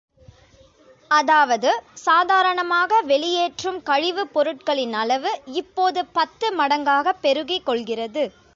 [1.11, 1.71] அதாவது,
[2.03, 8.25] சாதாரணமாக வெளியேற்றும் கழிவுப் பொருட்களின் அளவு, இப்போது பத்து மடங்காகப் பெருகி கொள்கிறது.